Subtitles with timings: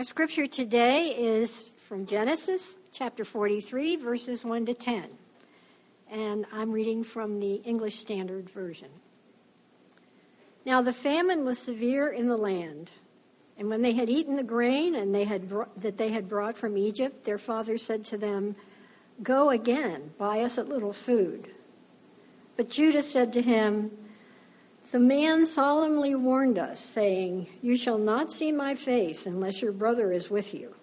[0.00, 5.04] Our scripture today is from Genesis chapter 43, verses 1 to 10.
[6.10, 8.88] And I'm reading from the English Standard Version.
[10.64, 12.90] Now the famine was severe in the land.
[13.58, 16.78] And when they had eaten the grain and they had that they had brought from
[16.78, 18.56] Egypt, their father said to them,
[19.22, 21.50] Go again, buy us a little food.
[22.56, 23.90] But Judah said to him,
[24.92, 30.12] the man solemnly warned us, saying, You shall not see my face unless your brother
[30.12, 30.74] is with you.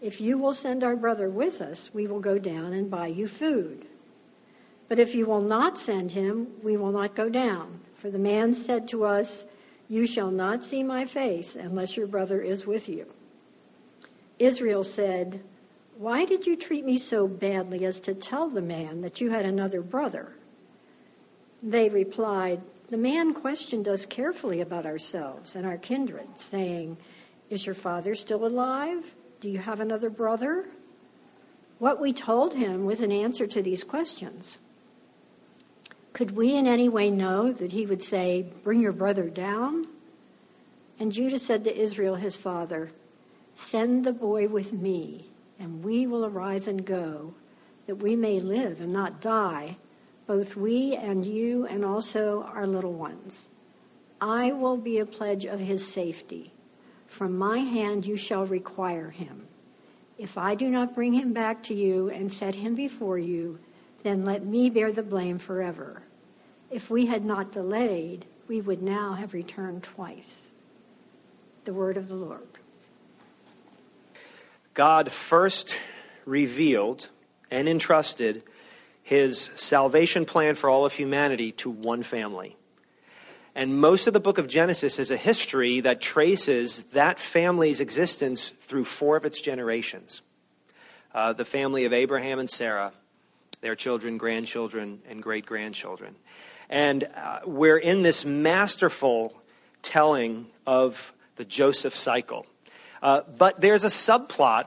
[0.00, 3.28] If you will send our brother with us, we will go down and buy you
[3.28, 3.86] food.
[4.88, 7.80] But if you will not send him, we will not go down.
[7.94, 9.44] For the man said to us,
[9.88, 13.06] You shall not see my face unless your brother is with you.
[14.40, 15.40] Israel said,
[15.98, 19.44] Why did you treat me so badly as to tell the man that you had
[19.44, 20.32] another brother?
[21.62, 26.96] They replied, the man questioned us carefully about ourselves and our kindred, saying,
[27.48, 29.14] Is your father still alive?
[29.40, 30.66] Do you have another brother?
[31.78, 34.58] What we told him was an answer to these questions.
[36.12, 39.86] Could we in any way know that he would say, Bring your brother down?
[40.98, 42.90] And Judah said to Israel, his father,
[43.54, 45.26] Send the boy with me,
[45.58, 47.34] and we will arise and go,
[47.86, 49.76] that we may live and not die
[50.30, 53.48] both we and you and also our little ones.
[54.20, 56.52] I will be a pledge of his safety.
[57.08, 59.48] From my hand you shall require him.
[60.18, 63.58] If I do not bring him back to you and set him before you,
[64.04, 66.02] then let me bear the blame forever.
[66.70, 70.50] If we had not delayed, we would now have returned twice.
[71.64, 72.46] The word of the Lord.
[74.74, 75.76] God first
[76.24, 77.08] revealed
[77.50, 78.44] and entrusted
[79.02, 82.56] his salvation plan for all of humanity to one family.
[83.54, 88.52] And most of the book of Genesis is a history that traces that family's existence
[88.60, 90.22] through four of its generations
[91.12, 92.92] uh, the family of Abraham and Sarah,
[93.60, 96.14] their children, grandchildren, and great grandchildren.
[96.68, 99.40] And uh, we're in this masterful
[99.82, 102.46] telling of the Joseph cycle.
[103.02, 104.66] Uh, but there's a subplot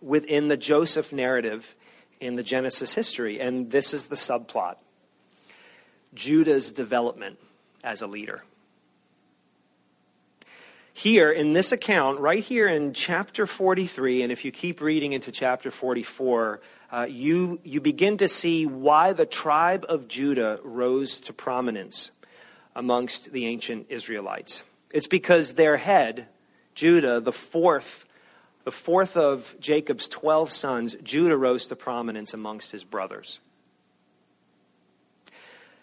[0.00, 1.76] within the Joseph narrative
[2.20, 4.76] in the Genesis history, and this is the subplot
[6.14, 7.38] Judah's development
[7.82, 8.44] as a leader.
[10.92, 15.32] Here in this account, right here in chapter 43, and if you keep reading into
[15.32, 16.60] chapter 44,
[16.92, 22.12] uh, you, you begin to see why the tribe of Judah rose to prominence
[22.76, 24.62] amongst the ancient Israelites.
[24.92, 26.28] It's because their head,
[26.76, 28.06] Judah, the fourth
[28.64, 33.40] the fourth of Jacob's 12 sons, Judah rose to prominence amongst his brothers.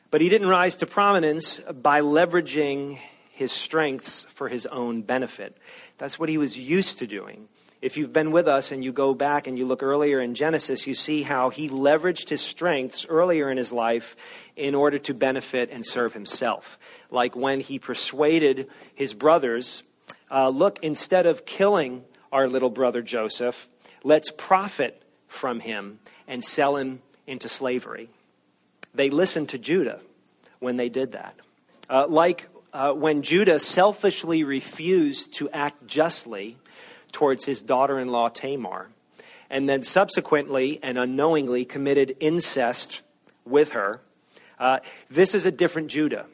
[0.09, 3.00] But he didn't rise to prominence by leveraging
[3.30, 5.58] his strengths for his own benefit.
[5.97, 7.47] That's what he was used to doing.
[7.81, 10.86] If you've been with us and you go back and you look earlier in Genesis,
[10.86, 14.16] you see how he leveraged his strengths earlier in his life
[14.56, 16.78] in order to benefit and serve himself.
[17.09, 19.81] Like when he persuaded his brothers,
[20.30, 23.69] uh, look, instead of killing our little brother Joseph.
[24.03, 28.09] Let's profit from him and sell him into slavery.
[28.94, 30.00] They listened to Judah
[30.59, 31.36] when they did that.
[31.90, 36.58] Uh, like uh, when Judah selfishly refused to act justly
[37.12, 38.90] towards his daughter in law Tamar,
[39.50, 43.02] and then subsequently and unknowingly committed incest
[43.46, 44.00] with her.
[44.58, 46.25] Uh, this is a different Judah.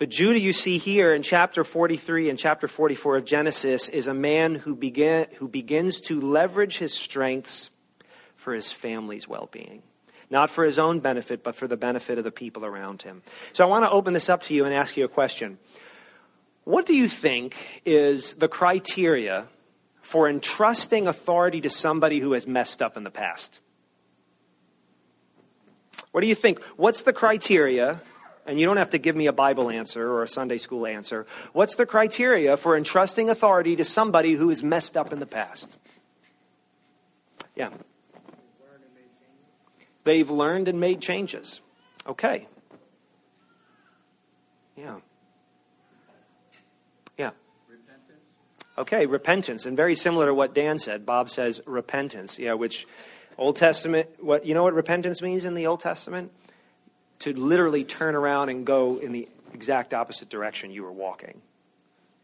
[0.00, 4.14] The Judah you see here in chapter 43 and chapter 44 of Genesis is a
[4.14, 7.68] man who, begin, who begins to leverage his strengths
[8.34, 9.82] for his family's well being.
[10.30, 13.20] Not for his own benefit, but for the benefit of the people around him.
[13.52, 15.58] So I want to open this up to you and ask you a question.
[16.64, 19.48] What do you think is the criteria
[20.00, 23.60] for entrusting authority to somebody who has messed up in the past?
[26.10, 26.64] What do you think?
[26.78, 28.00] What's the criteria
[28.50, 31.24] and you don't have to give me a Bible answer or a Sunday school answer.
[31.52, 35.78] What's the criteria for entrusting authority to somebody who is messed up in the past?
[37.54, 37.70] Yeah.
[40.02, 41.60] They've learned and made changes.
[42.08, 42.48] Okay.
[44.76, 44.96] Yeah.
[47.16, 47.30] Yeah.
[47.68, 48.18] Repentance.
[48.76, 49.64] Okay, repentance.
[49.64, 52.36] And very similar to what Dan said, Bob says repentance.
[52.36, 52.88] Yeah, which
[53.38, 56.32] Old Testament, what you know what repentance means in the Old Testament?
[57.20, 61.40] To literally turn around and go in the exact opposite direction you were walking.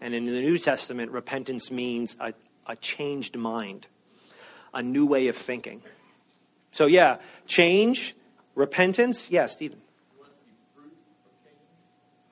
[0.00, 2.34] And in the New Testament, repentance means a,
[2.66, 3.86] a changed mind,
[4.74, 5.82] a new way of thinking.
[6.72, 8.14] So, yeah, change,
[8.54, 9.30] repentance.
[9.30, 9.80] Yeah, Stephen.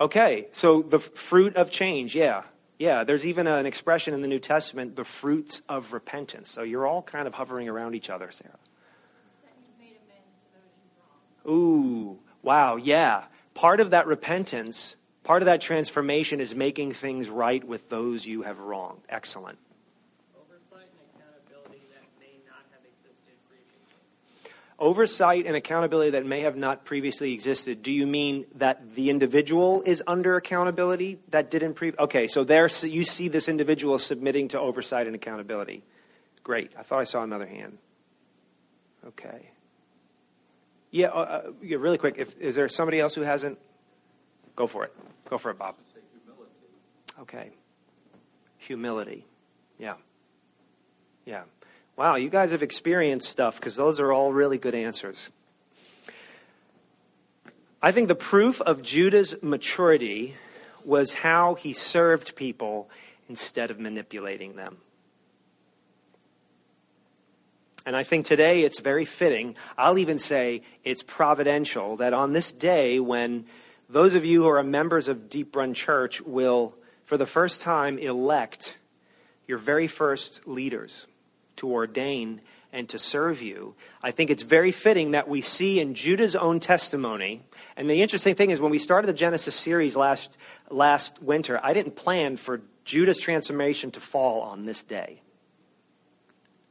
[0.00, 2.43] Okay, so the fruit of change, yeah.
[2.78, 6.50] Yeah, there's even an expression in the New Testament, the fruits of repentance.
[6.50, 8.58] So you're all kind of hovering around each other, Sarah.
[11.46, 13.25] Ooh, wow, yeah.
[13.55, 18.43] Part of that repentance, part of that transformation is making things right with those you
[18.43, 19.00] have wronged.
[19.08, 19.58] Excellent.
[24.79, 29.82] oversight and accountability that may have not previously existed do you mean that the individual
[29.87, 34.58] is under accountability that didn't pre okay so there you see this individual submitting to
[34.58, 35.82] oversight and accountability
[36.43, 37.79] great i thought i saw another hand
[39.06, 39.50] okay
[40.94, 43.58] yeah, uh, uh yeah really quick if, is there somebody else who hasn't?
[44.55, 44.94] Go for it.
[45.29, 45.75] Go for it bob.
[47.20, 47.50] Okay.
[48.58, 49.26] Humility.
[49.79, 49.94] Yeah.
[51.25, 51.43] Yeah.
[51.96, 55.31] Wow, you guys have experienced stuff because those are all really good answers.
[57.82, 60.37] I think the proof of Judah's maturity
[60.85, 62.88] was how he served people
[63.29, 64.79] instead of manipulating them.
[67.87, 69.57] And I think today it's very fitting.
[69.77, 73.45] I'll even say it's providential that on this day, when
[73.89, 77.99] those of you who are members of Deep Run Church will, for the first time,
[77.99, 78.79] elect
[79.47, 81.07] your very first leaders
[81.57, 82.41] to ordain
[82.73, 83.75] and to serve you.
[84.03, 87.43] I think it's very fitting that we see in Judah's own testimony.
[87.77, 90.37] And the interesting thing is, when we started the Genesis series last,
[90.71, 95.21] last winter, I didn't plan for Judah's transformation to fall on this day.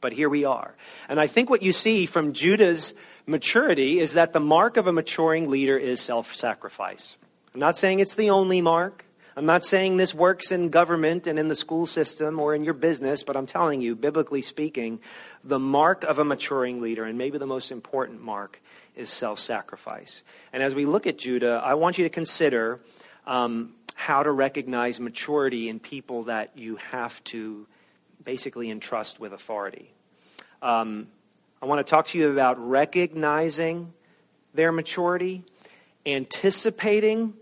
[0.04, 0.76] But here we are.
[1.08, 2.94] And I think what you see from Judah's
[3.26, 7.16] maturity is that the mark of a maturing leader is self sacrifice.
[7.54, 9.06] I'm not saying it's the only mark.
[9.38, 12.74] I'm not saying this works in government and in the school system or in your
[12.74, 15.00] business, but I'm telling you, biblically speaking,
[15.42, 18.62] the mark of a maturing leader, and maybe the most important mark,
[18.98, 20.22] is self sacrifice.
[20.52, 22.82] And as we look at Judah, I want you to consider
[23.26, 27.68] um, how to recognize maturity in people that you have to
[28.24, 29.92] basically entrust with authority.
[30.62, 31.08] Um,
[31.62, 33.94] I want to talk to you about recognizing
[34.54, 35.44] their maturity,
[36.06, 37.34] anticipating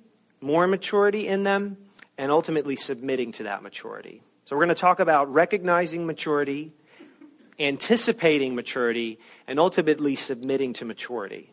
[0.41, 1.77] more maturity in them,
[2.17, 4.21] and ultimately submitting to that maturity.
[4.45, 6.71] So, we're going to talk about recognizing maturity,
[7.59, 11.51] anticipating maturity, and ultimately submitting to maturity.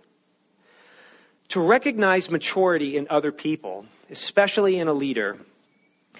[1.50, 5.38] To recognize maturity in other people, especially in a leader,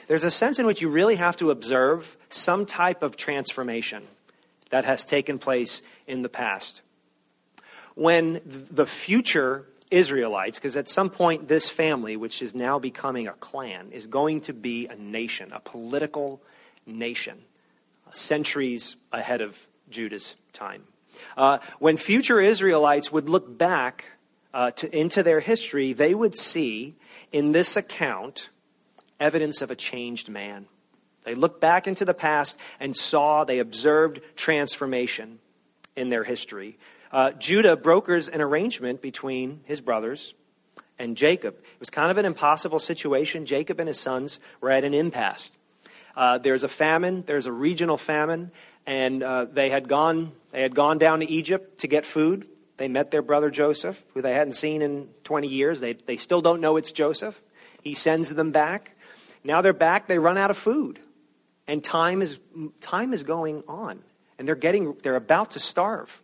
[0.09, 4.03] there's a sense in which you really have to observe some type of transformation
[4.71, 6.83] that has taken place in the past.
[7.95, 13.33] When the future Israelites, because at some point this family, which is now becoming a
[13.33, 16.43] clan, is going to be a nation, a political
[16.87, 17.39] nation,
[18.13, 20.85] centuries ahead of Judah's time.
[21.37, 24.05] Uh, when future Israelites would look back
[24.55, 26.95] uh, to, into their history, they would see
[27.33, 28.51] in this account
[29.21, 30.67] evidence of a changed man.
[31.25, 35.39] They looked back into the past and saw, they observed transformation
[35.97, 36.79] in their history
[37.13, 40.35] uh, Judah brokers an arrangement between his brothers
[40.99, 41.55] and Jacob.
[41.55, 43.47] It was kind of an impossible situation.
[43.47, 45.53] Jacob and his sons were at an impasse.
[46.17, 48.51] Uh, there's a famine, there's a regional famine,
[48.87, 52.47] and uh, they, had gone, they had gone down to Egypt to get food.
[52.77, 55.81] They met their brother Joseph, who they hadn't seen in 20 years.
[55.81, 57.41] They, they still don't know it's Joseph.
[57.83, 58.97] He sends them back.
[59.45, 60.99] Now they're back, they run out of food.
[61.67, 62.39] And time is,
[62.81, 64.03] time is going on.
[64.39, 66.23] And they're, getting, they're about to starve.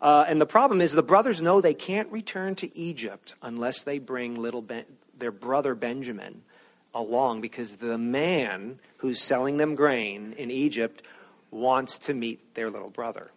[0.00, 3.98] Uh, and the problem is the brothers know they can't return to Egypt unless they
[3.98, 4.86] bring little ben-
[5.18, 6.42] their brother Benjamin
[6.94, 11.02] along because the man who's selling them grain in Egypt
[11.50, 13.30] wants to meet their little brother.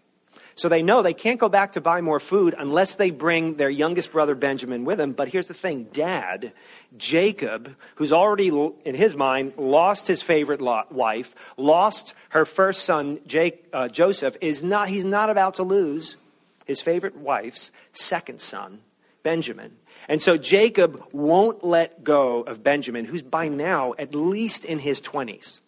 [0.55, 3.69] So they know they can't go back to buy more food unless they bring their
[3.69, 5.13] youngest brother Benjamin with them.
[5.13, 6.53] But here's the thing Dad,
[6.95, 8.49] Jacob, who's already,
[8.85, 14.63] in his mind, lost his favorite wife, lost her first son, Jake, uh, Joseph, is
[14.63, 16.17] not, he's not about to lose
[16.65, 18.79] his favorite wife's second son,
[19.23, 19.77] Benjamin.
[20.07, 25.01] And so Jacob won't let go of Benjamin, who's by now at least in his
[25.01, 25.61] 20s.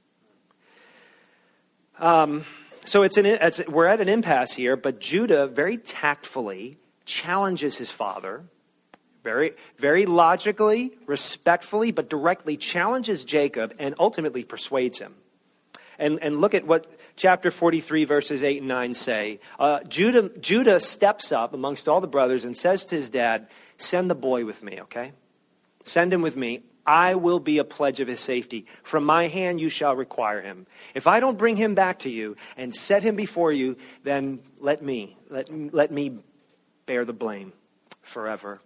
[1.99, 2.45] Um,
[2.85, 7.91] so it's an, it's, we're at an impasse here, but Judah very tactfully challenges his
[7.91, 8.43] father,
[9.23, 15.15] very, very logically, respectfully, but directly challenges Jacob and ultimately persuades him.
[15.97, 19.39] And, and look at what chapter 43, verses 8 and 9 say.
[19.57, 24.09] Uh, Judah, Judah steps up amongst all the brothers and says to his dad, Send
[24.09, 25.13] the boy with me, okay?
[25.83, 26.63] Send him with me.
[26.85, 28.65] I will be a pledge of his safety.
[28.83, 30.67] From my hand you shall require him.
[30.93, 34.83] If I don't bring him back to you and set him before you, then let
[34.83, 36.19] me, let, let me
[36.85, 37.53] bear the blame
[38.01, 38.61] forever.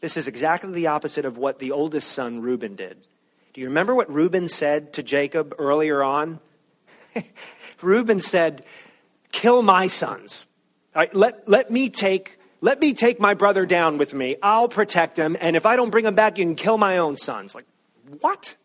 [0.00, 2.96] This is exactly the opposite of what the oldest son, Reuben, did.
[3.52, 6.40] Do you remember what Reuben said to Jacob earlier on?
[7.82, 8.64] Reuben said,
[9.32, 10.46] Kill my sons.
[10.94, 14.36] Let, let, me take, let me take my brother down with me.
[14.42, 15.36] I'll protect him.
[15.40, 17.54] And if I don't bring him back, you can kill my own sons.
[17.54, 17.66] Like,
[18.20, 18.56] what?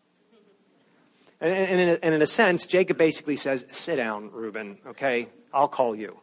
[1.40, 5.28] And, and, in a, and in a sense, Jacob basically says, Sit down, Reuben, okay?
[5.52, 6.18] I'll call you.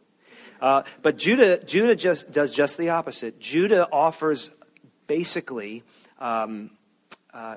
[0.60, 3.40] Uh, but Judah, Judah just does just the opposite.
[3.40, 4.50] Judah offers
[5.06, 5.82] basically,
[6.18, 6.70] um,
[7.32, 7.56] uh,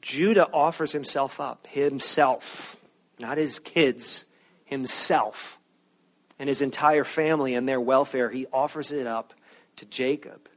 [0.00, 2.76] Judah offers himself up, himself,
[3.18, 4.24] not his kids,
[4.64, 5.58] himself,
[6.38, 8.30] and his entire family and their welfare.
[8.30, 9.32] He offers it up
[9.76, 10.48] to Jacob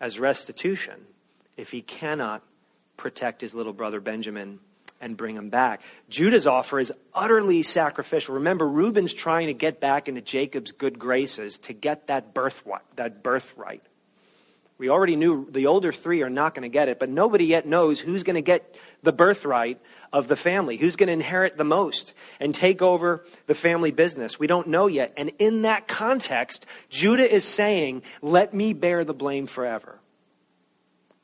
[0.00, 1.06] as restitution
[1.56, 2.42] if he cannot
[2.96, 4.58] protect his little brother Benjamin
[5.00, 5.82] and bring him back.
[6.08, 8.36] Judah's offer is utterly sacrificial.
[8.36, 12.82] Remember, Reuben's trying to get back into Jacob's good graces to get that birthright.
[12.96, 13.82] That birthright.
[14.78, 17.66] We already knew the older three are not going to get it, but nobody yet
[17.66, 19.80] knows who's going to get the birthright
[20.12, 24.38] of the family, who's going to inherit the most and take over the family business.
[24.38, 25.14] We don't know yet.
[25.16, 29.98] And in that context, Judah is saying, Let me bear the blame forever.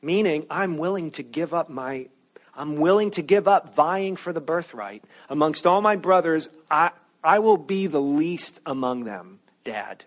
[0.01, 2.07] Meaning, I'm willing to give up my
[2.55, 5.03] I'm willing to give up vying for the birthright.
[5.27, 6.91] Amongst all my brothers, I,
[7.23, 10.05] I will be the least among them, Dad,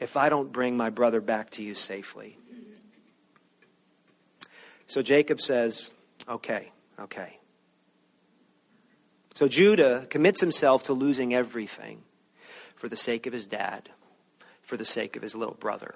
[0.00, 2.38] if I don't bring my brother back to you safely.
[4.86, 5.90] So Jacob says,
[6.28, 7.38] Okay, okay.
[9.34, 12.02] So Judah commits himself to losing everything
[12.74, 13.90] for the sake of his dad,
[14.62, 15.94] for the sake of his little brother.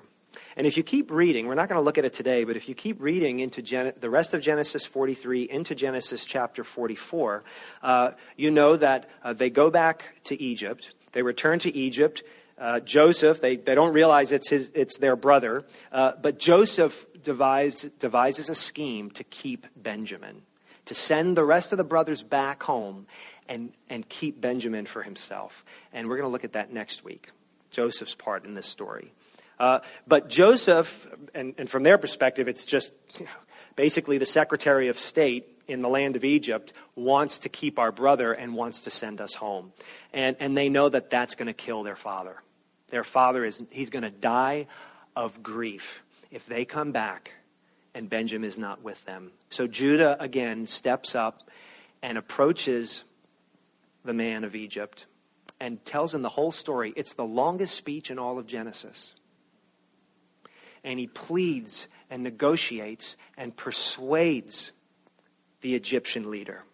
[0.57, 2.69] And if you keep reading, we're not going to look at it today, but if
[2.69, 7.43] you keep reading into Gen- the rest of Genesis 43 into Genesis chapter 44,
[7.83, 10.93] uh, you know that uh, they go back to Egypt.
[11.13, 12.23] They return to Egypt.
[12.59, 17.83] Uh, Joseph, they, they don't realize it's, his, it's their brother, uh, but Joseph devise,
[17.99, 20.43] devises a scheme to keep Benjamin,
[20.87, 23.07] to send the rest of the brothers back home
[23.49, 25.65] and, and keep Benjamin for himself.
[25.93, 27.31] And we're going to look at that next week,
[27.71, 29.13] Joseph's part in this story.
[29.59, 32.95] Uh, but Joseph, and, and, from their perspective, it's just
[33.77, 38.33] basically the Secretary of State in the land of Egypt wants to keep our brother
[38.33, 39.73] and wants to send us home.
[40.15, 42.43] And, and they know that that's going to kill their father.
[42.89, 44.67] Their father is, he's going to die
[45.15, 47.35] of grief if they come back
[47.95, 49.33] and Benjamin is not with them.
[49.49, 51.49] So Judah again steps up
[52.03, 53.05] and approaches
[54.05, 55.07] the man of Egypt
[55.59, 56.93] and tells him the whole story.
[56.97, 59.15] It's the longest speech in all of Genesis
[60.85, 64.73] and he pleads and negotiates and persuades
[65.61, 66.65] the Egyptian leader.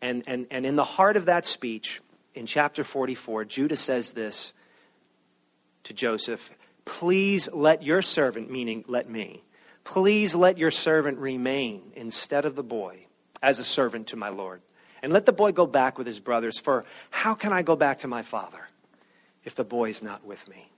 [0.00, 2.00] And, and, and in the heart of that speech,
[2.34, 4.52] in chapter 44, Judah says this
[5.84, 6.50] to Joseph
[6.84, 9.42] Please let your servant, meaning let me,
[9.84, 13.06] please let your servant remain instead of the boy
[13.42, 14.62] as a servant to my Lord.
[15.02, 17.98] And let the boy go back with his brothers, for how can I go back
[17.98, 18.68] to my father
[19.44, 20.70] if the boy is not with me?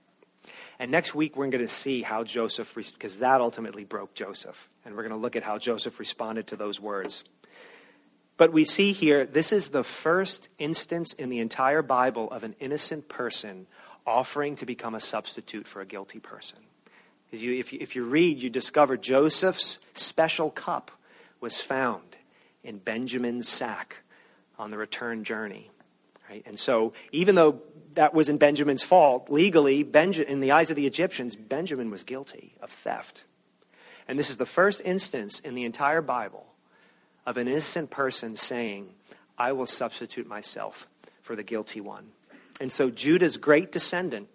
[0.79, 4.69] And next week, we're going to see how Joseph, because that ultimately broke Joseph.
[4.85, 7.23] And we're going to look at how Joseph responded to those words.
[8.37, 12.55] But we see here, this is the first instance in the entire Bible of an
[12.59, 13.65] innocent person
[14.07, 16.59] offering to become a substitute for a guilty person.
[17.25, 20.91] Because you, if, you, if you read, you discover Joseph's special cup
[21.41, 22.15] was found
[22.63, 23.97] in Benjamin's sack
[24.57, 25.69] on the return journey.
[26.29, 26.43] Right?
[26.45, 27.61] And so, even though
[27.97, 29.29] that wasn't Benjamin's fault.
[29.29, 33.25] Legally, in the eyes of the Egyptians, Benjamin was guilty of theft.
[34.07, 36.45] And this is the first instance in the entire Bible
[37.25, 38.89] of an innocent person saying,
[39.37, 40.87] I will substitute myself
[41.21, 42.11] for the guilty one.
[42.59, 44.29] And so Judah's great descendant,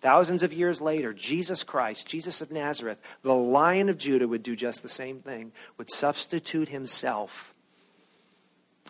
[0.00, 4.54] thousands of years later, Jesus Christ, Jesus of Nazareth, the lion of Judah, would do
[4.54, 7.52] just the same thing, would substitute himself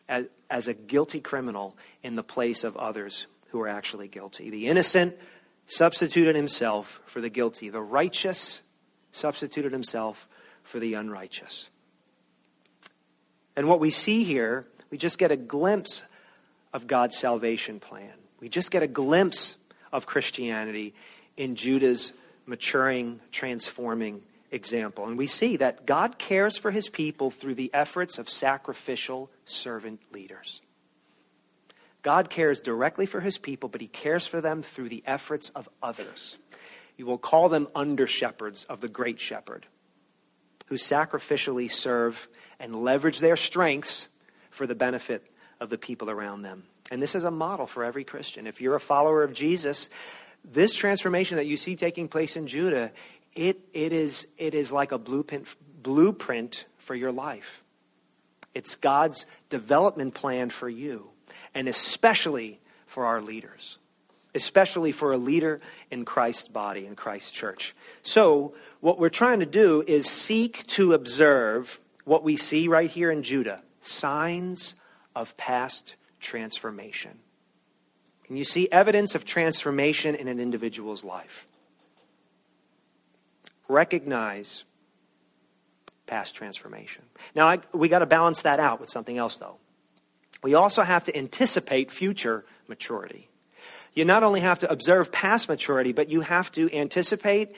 [0.08, 4.50] as, as a guilty criminal in the place of others who are actually guilty.
[4.50, 5.16] The innocent
[5.66, 8.60] substituted himself for the guilty, the righteous
[9.12, 10.28] substituted himself
[10.62, 11.68] for the unrighteous.
[13.56, 16.04] And what we see here, we just get a glimpse
[16.72, 18.12] of God's salvation plan.
[18.44, 19.56] We just get a glimpse
[19.90, 20.92] of Christianity
[21.38, 22.12] in Judah's
[22.44, 24.20] maturing, transforming
[24.50, 25.06] example.
[25.06, 30.00] And we see that God cares for his people through the efforts of sacrificial servant
[30.12, 30.60] leaders.
[32.02, 35.66] God cares directly for his people, but he cares for them through the efforts of
[35.82, 36.36] others.
[36.98, 39.64] You will call them under shepherds of the great shepherd,
[40.66, 42.28] who sacrificially serve
[42.60, 44.08] and leverage their strengths
[44.50, 46.64] for the benefit of the people around them.
[46.90, 48.46] And this is a model for every Christian.
[48.46, 49.88] If you're a follower of Jesus,
[50.44, 52.92] this transformation that you see taking place in Judah,
[53.34, 57.62] it, it, is, it is like a blueprint, blueprint for your life.
[58.54, 61.10] It's God's development plan for you,
[61.54, 63.78] and especially for our leaders,
[64.34, 65.60] especially for a leader
[65.90, 67.74] in Christ's body, in Christ's church.
[68.02, 73.10] So, what we're trying to do is seek to observe what we see right here
[73.10, 74.74] in Judah signs
[75.16, 77.20] of past transformation.
[78.24, 81.46] Can you see evidence of transformation in an individual's life?
[83.68, 84.64] Recognize
[86.06, 87.04] past transformation.
[87.34, 89.56] Now, I, we got to balance that out with something else, though.
[90.42, 93.28] We also have to anticipate future maturity.
[93.94, 97.54] You not only have to observe past maturity, but you have to anticipate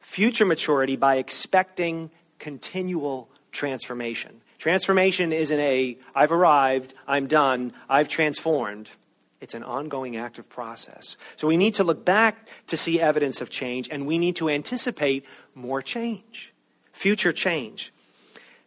[0.00, 4.40] future maturity by expecting continual transformation.
[4.64, 8.92] Transformation isn't a, I've arrived, I'm done, I've transformed.
[9.42, 11.18] It's an ongoing active process.
[11.36, 14.48] So we need to look back to see evidence of change, and we need to
[14.48, 16.54] anticipate more change,
[16.94, 17.92] future change.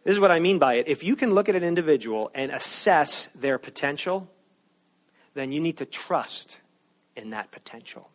[0.04, 0.86] This is what I mean by it.
[0.86, 4.30] If you can look at an individual and assess their potential,
[5.34, 6.58] then you need to trust
[7.16, 8.08] in that potential.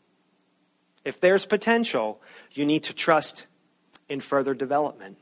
[1.04, 2.22] If there's potential,
[2.54, 3.46] you need to trust
[4.08, 5.18] in further development.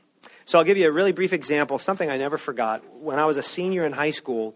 [0.51, 2.83] So I'll give you a really brief example, something I never forgot.
[2.97, 4.53] When I was a senior in high school,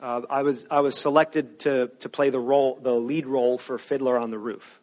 [0.00, 3.76] uh, I, was, I was selected to, to play the, role, the lead role for
[3.76, 4.80] Fiddler on the Roof.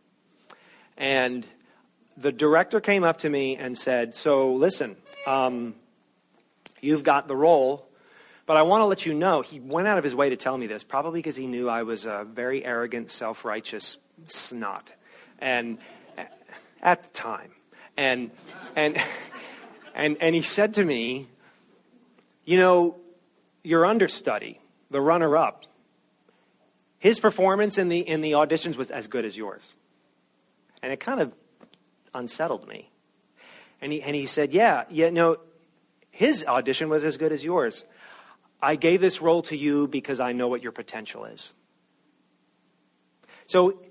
[0.96, 1.44] And
[2.16, 5.74] the director came up to me and said, So listen, um,
[6.80, 7.88] you've got the role,
[8.46, 10.56] but I want to let you know, he went out of his way to tell
[10.56, 14.94] me this, probably because he knew I was a very arrogant, self righteous snot.
[15.40, 15.80] And
[16.80, 17.50] at the time.
[17.98, 18.30] And,
[18.76, 18.98] and,
[19.94, 21.28] and, and he said to me,
[22.46, 22.98] You know,
[23.64, 24.60] your understudy,
[24.90, 25.66] the runner up,
[27.00, 29.74] his performance in the, in the auditions was as good as yours.
[30.82, 31.34] And it kind of
[32.14, 32.90] unsettled me.
[33.82, 35.38] And he, and he said, Yeah, yeah, no,
[36.10, 37.86] his audition was as good as yours.
[38.62, 41.52] I gave this role to you because I know what your potential is.
[43.46, 43.82] So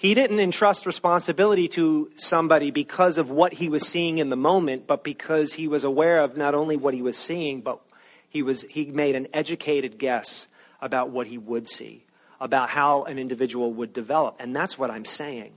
[0.00, 4.86] he didn't entrust responsibility to somebody because of what he was seeing in the moment,
[4.86, 7.80] but because he was aware of not only what he was seeing, but
[8.26, 10.46] he, was, he made an educated guess
[10.80, 12.06] about what he would see,
[12.40, 14.36] about how an individual would develop.
[14.40, 15.52] And that's what I'm saying.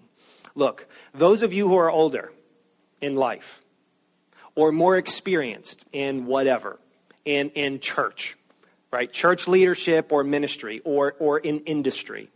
[0.55, 2.33] Look, those of you who are older
[2.99, 3.63] in life,
[4.55, 6.81] or more experienced in whatever,
[7.23, 8.35] in, in church,
[8.91, 9.09] right?
[9.09, 12.29] Church leadership or ministry or, or in industry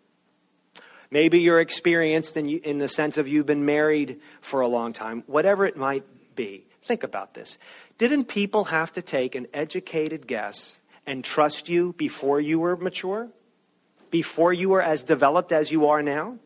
[1.10, 5.24] Maybe you're experienced in, in the sense of you've been married for a long time,
[5.28, 6.04] whatever it might
[6.36, 6.66] be.
[6.84, 7.58] Think about this.
[7.98, 13.30] Didn't people have to take an educated guess and trust you before you were mature?
[14.12, 16.38] Before you were as developed as you are now?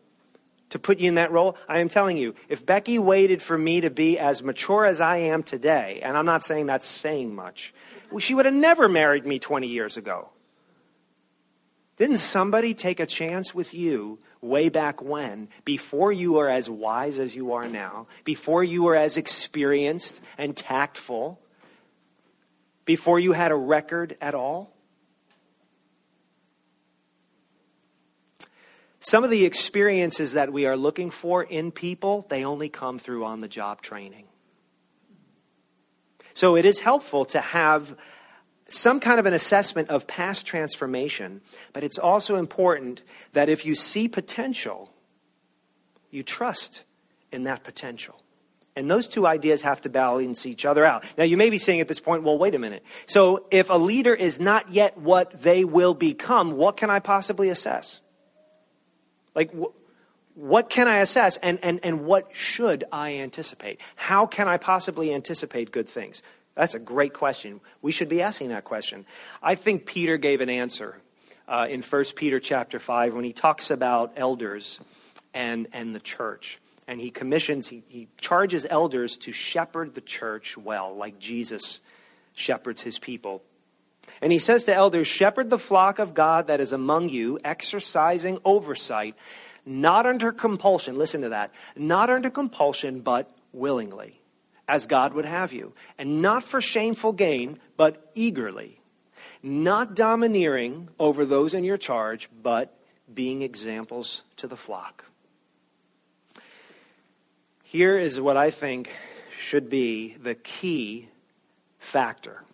[0.69, 1.57] To put you in that role?
[1.67, 5.17] I am telling you, if Becky waited for me to be as mature as I
[5.17, 7.73] am today, and I'm not saying that's saying much,
[8.19, 10.29] she would have never married me 20 years ago.
[11.97, 17.19] Didn't somebody take a chance with you way back when, before you were as wise
[17.19, 21.39] as you are now, before you were as experienced and tactful,
[22.85, 24.73] before you had a record at all?
[28.99, 33.25] Some of the experiences that we are looking for in people, they only come through
[33.25, 34.25] on the job training.
[36.33, 37.95] So it is helpful to have
[38.73, 41.41] some kind of an assessment of past transformation,
[41.73, 43.01] but it's also important
[43.33, 44.91] that if you see potential,
[46.09, 46.83] you trust
[47.31, 48.21] in that potential.
[48.75, 51.03] And those two ideas have to balance each other out.
[51.17, 52.83] Now, you may be saying at this point, well, wait a minute.
[53.05, 57.49] So, if a leader is not yet what they will become, what can I possibly
[57.49, 57.99] assess?
[59.35, 59.75] Like, wh-
[60.35, 63.79] what can I assess and, and, and what should I anticipate?
[63.97, 66.23] How can I possibly anticipate good things?
[66.55, 67.61] That's a great question.
[67.81, 69.05] We should be asking that question.
[69.41, 70.97] I think Peter gave an answer
[71.47, 74.79] uh, in 1 Peter chapter 5 when he talks about elders
[75.33, 76.59] and, and the church.
[76.87, 81.79] And he commissions, he, he charges elders to shepherd the church well, like Jesus
[82.33, 83.43] shepherds his people.
[84.21, 88.39] And he says to elders, Shepherd the flock of God that is among you, exercising
[88.43, 89.15] oversight,
[89.65, 90.97] not under compulsion.
[90.97, 91.53] Listen to that.
[91.75, 94.20] Not under compulsion, but willingly
[94.71, 98.79] as God would have you, and not for shameful gain, but eagerly,
[99.43, 102.79] not domineering over those in your charge, but
[103.13, 105.03] being examples to the flock.
[107.63, 108.89] Here is what I think
[109.37, 111.09] should be the key
[111.77, 112.45] factor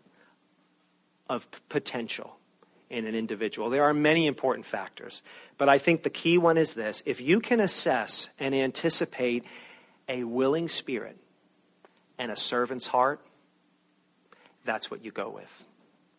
[1.29, 2.39] of potential
[2.89, 3.69] in an individual.
[3.69, 5.21] There are many important factors,
[5.59, 9.43] but I think the key one is this if you can assess and anticipate
[10.09, 11.19] a willing spirit,
[12.17, 13.21] and a servant's heart,
[14.65, 15.63] that's what you go with.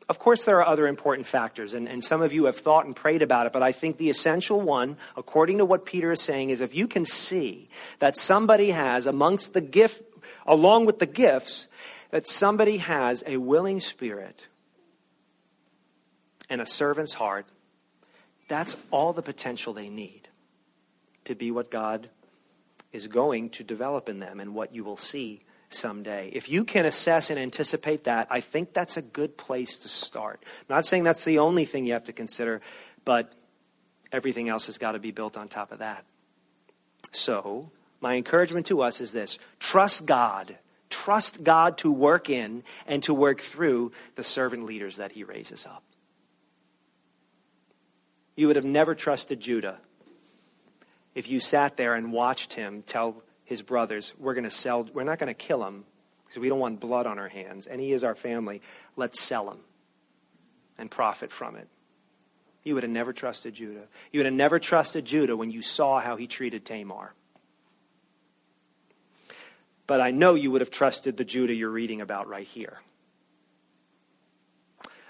[0.09, 2.97] of course, there are other important factors, and, and some of you have thought and
[2.97, 6.49] prayed about it, but I think the essential one, according to what Peter is saying,
[6.49, 10.03] is if you can see that somebody has, amongst the gift,
[10.47, 11.69] along with the gifts,
[12.11, 14.49] that somebody has a willing spirit
[16.49, 17.45] and a servant's heart,
[18.49, 20.29] that's all the potential they need
[21.25, 22.09] to be what God
[22.93, 26.31] is going to develop in them and what you will see someday.
[26.33, 30.41] If you can assess and anticipate that, I think that's a good place to start.
[30.43, 32.61] I'm not saying that's the only thing you have to consider,
[33.05, 33.33] but
[34.13, 36.05] everything else has got to be built on top of that.
[37.11, 40.57] So, my encouragement to us is this trust God.
[40.91, 45.67] Trust God to work in and to work through the servant leaders that he raises
[45.67, 45.83] up.
[48.37, 49.79] You would have never trusted Judah
[51.15, 55.05] if you sat there and watched him tell his brothers, We're going to sell, we're
[55.05, 55.85] not going to kill him
[56.27, 58.61] because we don't want blood on our hands, and he is our family.
[58.95, 59.61] Let's sell him
[60.77, 61.67] and profit from it.
[62.63, 63.85] You would have never trusted Judah.
[64.13, 67.15] You would have never trusted Judah when you saw how he treated Tamar.
[69.87, 72.83] But I know you would have trusted the Judah you're reading about right here.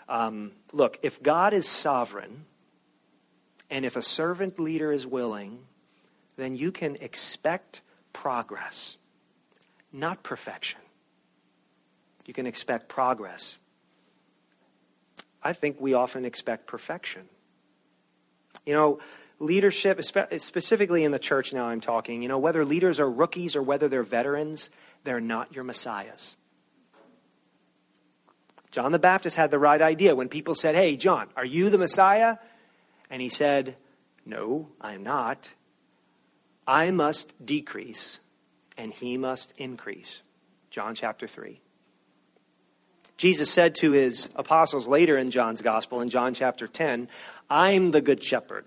[0.09, 2.44] Um, look, if God is sovereign,
[3.68, 5.59] and if a servant leader is willing,
[6.37, 7.81] then you can expect
[8.12, 8.96] progress,
[9.92, 10.80] not perfection.
[12.26, 13.58] You can expect progress.
[15.42, 17.28] I think we often expect perfection.
[18.66, 18.98] You know,
[19.38, 23.62] leadership, specifically in the church now I'm talking, you know, whether leaders are rookies or
[23.62, 24.70] whether they're veterans,
[25.04, 26.36] they're not your messiahs.
[28.70, 31.78] John the Baptist had the right idea when people said, Hey, John, are you the
[31.78, 32.36] Messiah?
[33.08, 33.76] And he said,
[34.26, 35.52] No, I'm not.
[36.68, 38.20] I must decrease
[38.76, 40.22] and he must increase.
[40.70, 41.61] John chapter 3.
[43.16, 47.09] Jesus said to his apostles later in John's gospel, in John chapter 10,
[47.50, 48.66] I'm the good shepherd.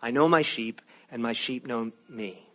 [0.00, 2.46] I know my sheep, and my sheep know me.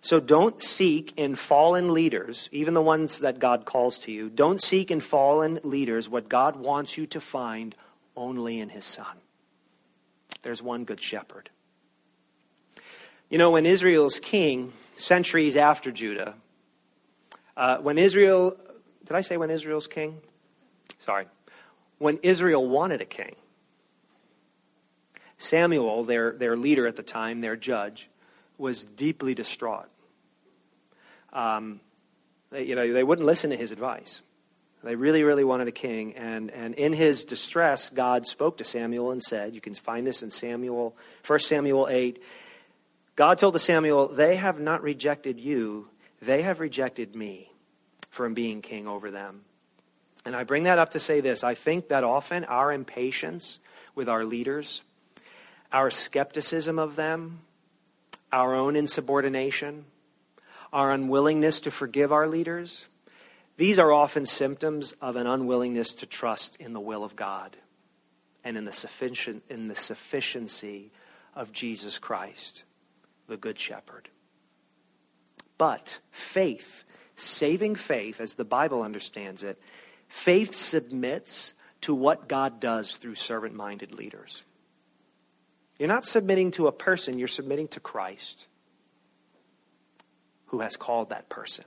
[0.00, 4.62] So don't seek in fallen leaders, even the ones that God calls to you, don't
[4.62, 7.74] seek in fallen leaders what God wants you to find
[8.16, 9.16] only in his Son.
[10.42, 11.50] There's one good shepherd.
[13.30, 16.34] You know, when Israel's king, centuries after Judah,
[17.56, 18.56] uh, when Israel,
[19.04, 20.18] did I say when Israel's king?
[20.98, 21.26] Sorry.
[21.98, 23.34] When Israel wanted a king,
[25.38, 28.08] Samuel, their, their leader at the time, their judge,
[28.58, 29.88] was deeply distraught.
[31.32, 31.80] Um,
[32.50, 34.22] they, you know, they wouldn't listen to his advice.
[34.84, 36.14] They really, really wanted a king.
[36.14, 40.22] And, and in his distress, God spoke to Samuel and said, you can find this
[40.22, 40.94] in Samuel,
[41.26, 42.22] 1 Samuel 8.
[43.16, 45.88] God told to Samuel, They have not rejected you,
[46.20, 47.50] they have rejected me
[48.10, 49.42] from being king over them.
[50.24, 51.44] And I bring that up to say this.
[51.44, 53.58] I think that often our impatience
[53.94, 54.82] with our leaders,
[55.72, 57.40] our skepticism of them,
[58.32, 59.84] our own insubordination,
[60.72, 62.88] our unwillingness to forgive our leaders,
[63.56, 67.56] these are often symptoms of an unwillingness to trust in the will of God
[68.42, 70.90] and in the, sufficient, in the sufficiency
[71.34, 72.64] of Jesus Christ,
[73.26, 74.08] the Good Shepherd.
[75.58, 76.84] But faith,
[77.16, 79.60] saving faith, as the Bible understands it,
[80.08, 84.42] faith submits to what God does through servant minded leaders.
[85.78, 88.46] You're not submitting to a person, you're submitting to Christ,
[90.46, 91.64] who has called that person.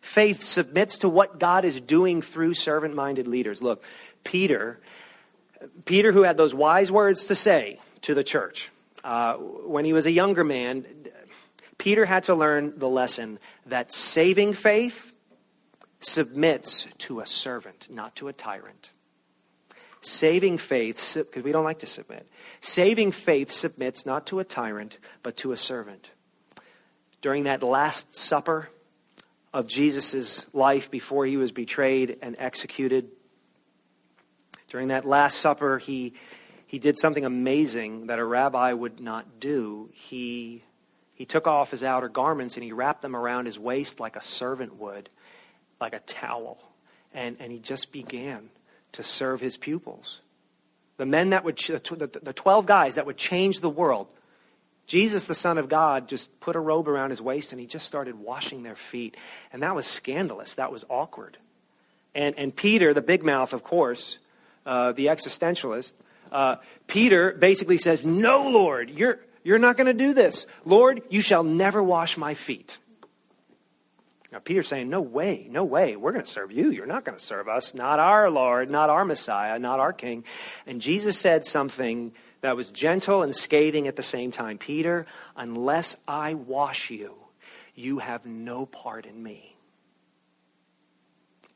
[0.00, 3.62] Faith submits to what God is doing through servant minded leaders.
[3.62, 3.82] Look,
[4.22, 4.78] Peter,
[5.86, 8.70] Peter, who had those wise words to say to the church
[9.04, 10.84] uh, when he was a younger man,
[11.78, 15.12] Peter had to learn the lesson that saving faith
[16.00, 18.90] submits to a servant, not to a tyrant.
[20.00, 22.28] Saving faith, because we don't like to submit,
[22.60, 26.10] saving faith submits not to a tyrant, but to a servant.
[27.20, 28.68] During that Last Supper,
[29.54, 33.08] of Jesus' life before he was betrayed and executed.
[34.66, 36.14] During that Last Supper, he,
[36.74, 39.90] he did something amazing that a rabbi would not do.
[39.92, 40.64] He,
[41.14, 44.20] he took off his outer garments and he wrapped them around his waist like a
[44.20, 45.08] servant would,
[45.80, 46.58] like a towel.
[47.12, 48.48] And, and he just began
[48.90, 50.20] to serve his pupils.
[50.96, 54.08] The men that would, the, the 12 guys that would change the world,
[54.88, 57.86] Jesus, the Son of God, just put a robe around his waist and he just
[57.86, 59.16] started washing their feet.
[59.52, 60.54] And that was scandalous.
[60.54, 61.38] That was awkward.
[62.16, 64.18] And, and Peter, the big mouth, of course,
[64.66, 65.92] uh, the existentialist,
[66.34, 66.56] uh,
[66.88, 70.46] Peter basically says, No, Lord, you're, you're not going to do this.
[70.66, 72.78] Lord, you shall never wash my feet.
[74.32, 75.94] Now, Peter's saying, No way, no way.
[75.94, 76.70] We're going to serve you.
[76.70, 77.72] You're not going to serve us.
[77.72, 80.24] Not our Lord, not our Messiah, not our King.
[80.66, 85.96] And Jesus said something that was gentle and scathing at the same time Peter, unless
[86.06, 87.14] I wash you,
[87.76, 89.53] you have no part in me.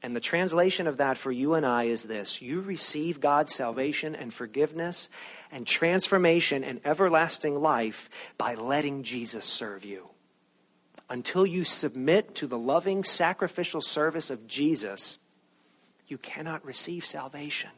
[0.03, 4.15] And the translation of that for you and I is this You receive God's salvation
[4.15, 5.09] and forgiveness
[5.51, 10.09] and transformation and everlasting life by letting Jesus serve you.
[11.11, 15.19] Until you submit to the loving sacrificial service of Jesus,
[16.07, 17.71] you cannot receive salvation.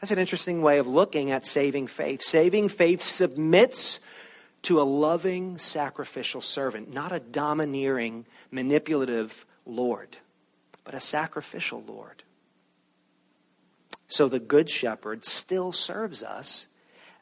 [0.00, 2.20] That's an interesting way of looking at saving faith.
[2.20, 4.00] Saving faith submits
[4.62, 10.16] to a loving sacrificial servant, not a domineering, manipulative Lord,
[10.86, 12.22] but a sacrificial Lord.
[14.06, 16.68] So the Good Shepherd still serves us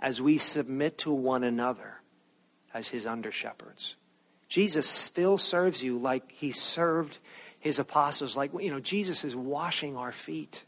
[0.00, 2.02] as we submit to one another
[2.74, 3.96] as his under shepherds.
[4.48, 7.18] Jesus still serves you like he served
[7.58, 8.36] his apostles.
[8.36, 10.64] Like, you know, Jesus is washing our feet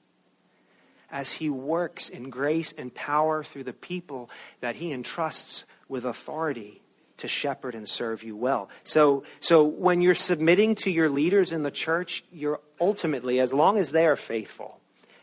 [1.10, 4.30] as he works in grace and power through the people
[4.60, 6.80] that he entrusts with authority
[7.18, 8.68] to shepherd and serve you well.
[8.84, 13.78] So, so when you're submitting to your leaders in the church, you're ultimately, as long
[13.78, 14.80] as they are faithful,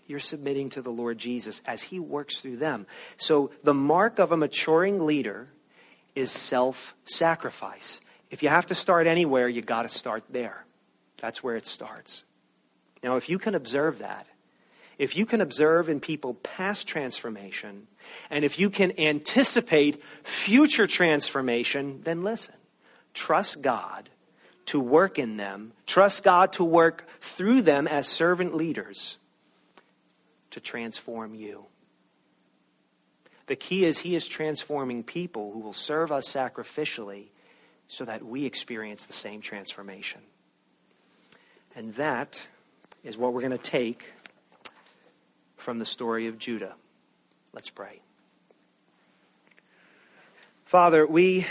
[0.08, 2.86] you're submitting to the Lord Jesus as he works through them.
[3.18, 5.50] So the mark of a maturing leader
[6.16, 8.02] is self sacrifice.
[8.30, 10.66] If you have to start anywhere, you got to start there.
[11.20, 12.24] That's where it starts.
[13.04, 14.28] Now, if you can observe that,
[14.98, 17.88] if you can observe in people past transformation,
[18.30, 22.56] and if you can anticipate future transformation, then listen.
[23.14, 24.10] Trust God
[24.68, 29.18] to work in them, trust God to work through them as servant leaders
[30.52, 31.66] to transform you.
[33.48, 37.26] The key is He is transforming people who will serve us sacrificially
[37.88, 40.22] so that we experience the same transformation.
[41.76, 42.48] And that
[43.04, 44.14] is what we're going to take
[45.64, 46.76] from the story of Judah.
[47.54, 48.02] Let's pray.
[50.66, 51.48] Father, we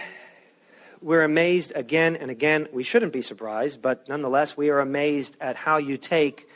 [1.01, 2.69] we're amazed again and again.
[2.73, 6.49] We shouldn't be surprised, but nonetheless, we are amazed at how you take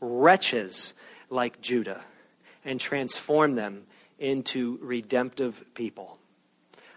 [0.00, 0.94] wretches
[1.30, 2.00] like Judah
[2.64, 3.84] and transform them
[4.18, 6.18] into redemptive people.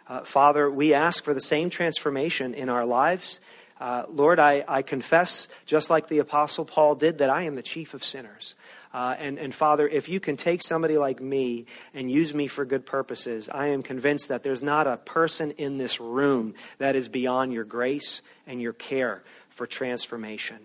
[0.07, 3.39] Uh, Father, we ask for the same transformation in our lives.
[3.79, 7.61] Uh, Lord, I, I confess, just like the Apostle Paul did, that I am the
[7.61, 8.55] chief of sinners.
[8.95, 12.63] Uh, and, and Father, if you can take somebody like me and use me for
[12.63, 17.09] good purposes, I am convinced that there's not a person in this room that is
[17.09, 20.59] beyond your grace and your care for transformation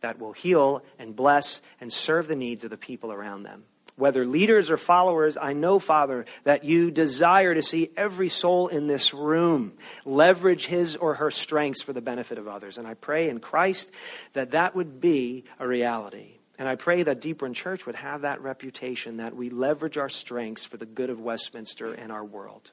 [0.00, 3.64] that will heal and bless and serve the needs of the people around them
[3.96, 8.88] whether leaders or followers, I know, Father, that you desire to see every soul in
[8.88, 9.72] this room
[10.04, 12.76] leverage his or her strengths for the benefit of others.
[12.76, 13.92] And I pray in Christ
[14.32, 16.33] that that would be a reality.
[16.58, 20.08] And I pray that Deep Run Church would have that reputation that we leverage our
[20.08, 22.70] strengths for the good of Westminster and our world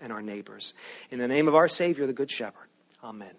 [0.00, 0.74] and our neighbors.
[1.10, 2.68] In the name of our Savior, the Good Shepherd.
[3.02, 3.34] Amen.